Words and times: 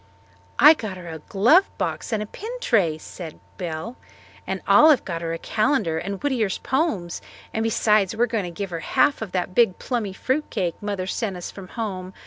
"I 0.57 0.73
got 0.73 0.97
her 0.97 1.07
a 1.09 1.19
glove 1.19 1.69
box 1.77 2.11
and 2.11 2.23
a 2.23 2.25
pin 2.25 2.49
tray," 2.59 2.97
said 2.97 3.39
Belle, 3.59 3.97
"and 4.47 4.59
Olive 4.67 5.05
got 5.05 5.21
her 5.21 5.31
a 5.31 5.37
calendar 5.37 5.99
and 5.99 6.19
Whittier's 6.23 6.57
poems. 6.57 7.21
And 7.53 7.61
besides 7.61 8.15
we 8.15 8.23
are 8.23 8.25
going 8.25 8.45
to 8.45 8.49
give 8.49 8.71
her 8.71 8.79
half 8.79 9.21
of 9.21 9.31
that 9.33 9.53
big 9.53 9.77
plummy 9.77 10.13
fruit 10.13 10.49
cake 10.49 10.81
Mother 10.81 11.05
sent 11.05 11.37
us 11.37 11.51
from 11.51 11.67
home. 11.67 12.13